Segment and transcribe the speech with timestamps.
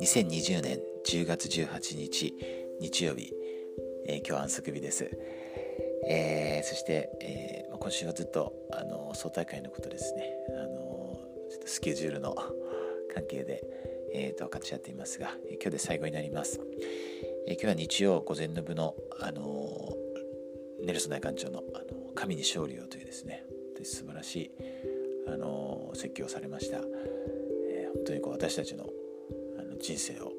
[0.00, 2.34] 2020年10月18日
[2.80, 3.32] 日曜日、
[4.06, 5.08] えー、今日安息日です、
[6.08, 10.34] えー、そして、えー、今週はずっとあの総大会のことですね。
[10.60, 11.16] あの
[11.64, 12.34] スケジュールの
[13.14, 13.62] 関係で、
[14.12, 16.60] えーと、分かち合っていますが、えー、今日で最後になります、
[17.46, 19.96] えー、今日は日曜午前の部の、あの
[20.80, 23.44] ネルソン大館長のあの「神に勝利を」というですね
[23.84, 24.50] 素晴らしい、
[25.26, 28.86] あの説教されました、えー、本当にこう私たちの
[29.58, 30.32] あの人生を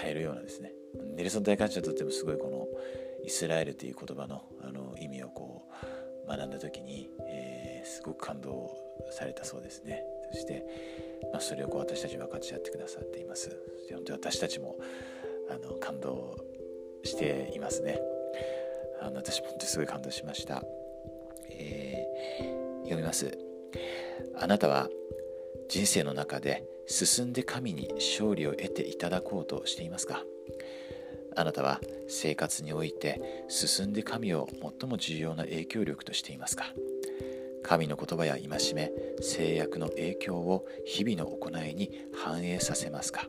[0.00, 0.72] 変えるようなですね
[1.14, 2.66] ネルソン大館長にとってもすごいこの
[3.24, 5.62] イスラエルという言葉のあの意味をこ
[6.26, 8.70] う学んだ時に、えー、すごく感動
[9.10, 10.04] されたそうですね。
[10.32, 10.64] そして、
[11.32, 13.50] まあ、それをこう私たちに分かち合ってくださっています。
[13.50, 14.76] そして本当に私たちも
[15.50, 16.36] あの感動
[17.04, 18.00] していますね。
[19.00, 20.62] あの私本当にすごい感動しました、
[21.50, 22.61] えー、
[22.92, 23.38] 読みます。
[24.38, 24.88] あなたは
[25.68, 30.22] 人生の中で進んで神に勝利を得ていただこうとしていますか？
[31.34, 34.46] あなたは生活において進んで神を
[34.80, 36.66] 最も重要な影響力としていますか？
[37.62, 43.26] 神の言葉や戒め制約の影響を日々の行いに反映させますか？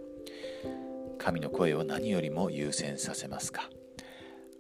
[1.20, 3.70] 神の声を何よりも優先させますか？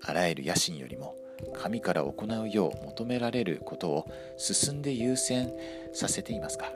[0.01, 1.15] あらゆる野心よりも
[1.53, 4.05] 神から行うよう求められることを
[4.37, 5.51] 進んで優先
[5.93, 6.71] させていますか？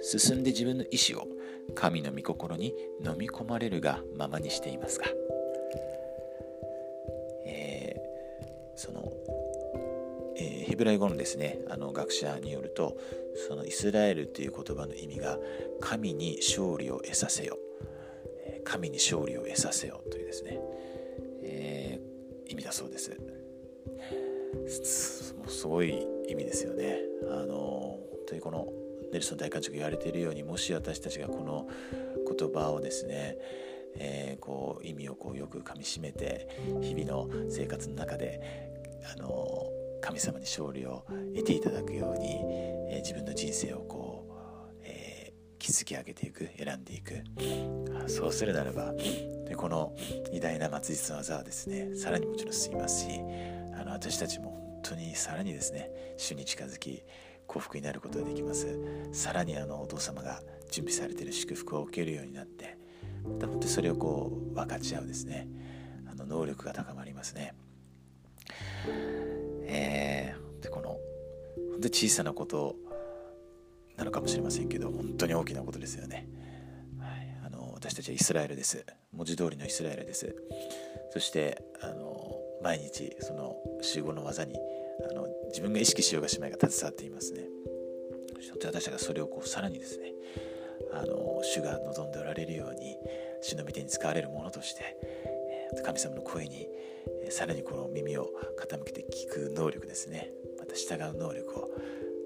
[0.00, 1.26] 進んで自分の意志を
[1.74, 2.72] 神の御心に
[3.04, 5.06] 飲み込まれるがままにしていますか、
[7.44, 8.00] えー、
[8.76, 9.12] その、
[10.36, 12.96] えー、ヘブライ語のですねあの学者によると
[13.48, 15.36] そのイスラエルという言葉の意味が
[15.80, 17.58] 神に勝利を得させよ
[18.64, 20.60] 神に勝利を得させよというですね、
[21.42, 23.16] えー、意味だそうです。
[24.68, 25.34] す
[25.66, 26.98] ごい意味ですよね。
[27.30, 28.72] あの本当にこの
[29.12, 31.68] ネルソン大監督言われているようにもし私たちがこの
[32.38, 33.38] 言葉をですね
[33.96, 36.48] えー、こう意味をこうよくかみしめて
[36.82, 38.40] 日々の生活の中で
[39.16, 39.66] あの
[40.00, 41.04] 神様に勝利を
[41.34, 42.36] 得ていただくように、
[42.90, 47.24] えー、自分の人生をこう、えー、築き上げていく選んでいく。
[48.06, 48.94] そうするならば
[49.46, 49.94] でこの
[50.32, 53.08] 偉大な末日の技はですねさらにもちろん進みますし
[53.78, 57.02] あの私たちも本当にさらにですね主に近づき
[57.46, 58.78] 幸福になることができます。
[59.12, 62.76] さらにあのお父様が準備されている祝福を受けるようになって
[63.24, 65.48] また本当にそれをこう分かち合うですね
[66.10, 67.54] あの能力が高まりますね。
[69.64, 70.98] えー、でこの
[71.72, 72.76] 本当に小さなこと
[73.96, 76.28] なのかもしれませんけど本当に大きなことですよね、
[76.98, 78.84] はい、あの私たちはイスラエルです。
[79.12, 80.34] 文字通りのイスラエルです。
[81.10, 83.56] そしてあの毎日その
[83.88, 84.54] 集合の技に
[85.10, 87.44] あの自分が意識しようがしまいが携わっていますね。
[88.54, 90.12] 私たちがそれをこうさらにですね
[90.92, 92.96] あの主が望んでおられるように
[93.42, 94.96] 主の御手に使われるものとして
[95.84, 96.66] 神様の声に
[97.30, 100.30] さらにこの耳を傾けて聞く能力ですね。
[100.58, 101.70] また従う能力を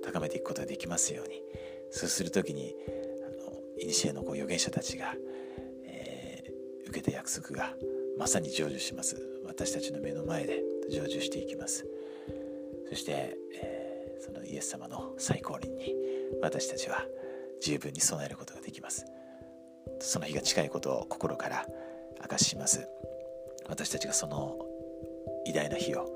[0.05, 1.43] 高めていくことができますように。
[1.91, 2.75] そうする時に
[3.79, 5.15] いにしえのこう預言者たちが、
[5.85, 7.75] えー、受けた約束が
[8.19, 9.17] まさに成就します。
[9.45, 10.72] 私たちの目の前で。
[10.91, 11.87] 成就していきます。
[12.89, 15.95] そして、えー、そのイエス様の最高輪に
[16.41, 17.05] 私たちは
[17.61, 19.07] 十分に備えることができます。
[20.01, 21.67] その日が近いことを心から
[22.21, 22.89] 明かしします。
[23.69, 24.59] 私たちがその
[25.47, 26.09] 偉大な日を本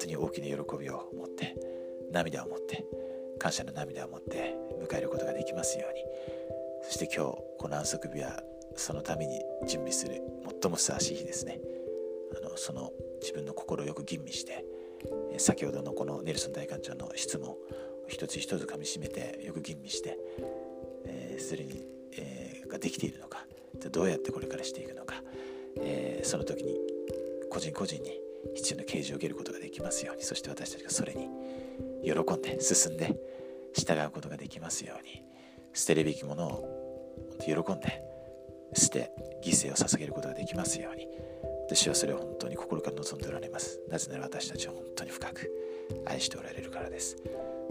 [0.00, 1.54] 当に大きな喜びを持って
[2.10, 2.84] 涙を持って
[3.38, 6.04] 感謝の涙を持って迎えることができますように。
[6.82, 8.42] そして今日この安息日は
[8.74, 10.22] そのために準備する
[10.62, 11.60] 最もふさわしい日ですね。
[12.42, 14.64] あのその自分の心をよく吟味して
[15.38, 17.58] 先ほどのこのネルソン大館長の質問を
[18.08, 20.18] 一つ一つかみしめてよく吟味して、
[21.06, 23.46] えー、それに、えー、ができているのか
[23.90, 25.22] どうやってこれからしていくのか、
[25.80, 26.76] えー、その時に
[27.50, 28.20] 個人個人に
[28.54, 31.28] 必要な啓示を受けることができますようにそして私たちがそれに
[32.04, 33.16] 喜んで進んで
[33.74, 35.22] 従うことができますように
[35.72, 38.02] 捨てるべきものを喜んで
[38.74, 39.12] 捨て
[39.44, 41.06] 犠牲を捧げることができますように
[41.70, 43.80] 私はそれを本当に心から望んでおられます。
[43.88, 45.48] なぜなら私たちは本当に深く
[46.04, 47.16] 愛しておられるからです。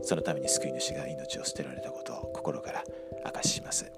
[0.03, 2.83] そのために救い主が命を捨てられたことを心から
[3.25, 3.91] 明かしします。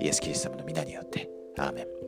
[0.00, 2.01] イエス・キリスト様の皆によってアーメン。